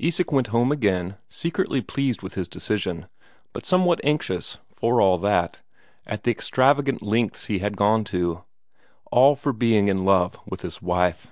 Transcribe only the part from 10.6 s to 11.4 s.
his wife.